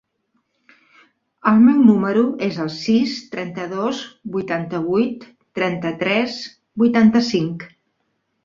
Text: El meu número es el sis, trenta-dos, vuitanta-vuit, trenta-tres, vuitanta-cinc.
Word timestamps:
El 1.51 1.59
meu 1.65 1.83
número 1.89 2.23
es 2.47 2.57
el 2.63 2.71
sis, 2.77 3.13
trenta-dos, 3.35 4.01
vuitanta-vuit, 4.37 5.29
trenta-tres, 5.61 6.43
vuitanta-cinc. 6.85 7.69